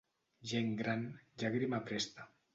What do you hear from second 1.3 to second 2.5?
llàgrima presta.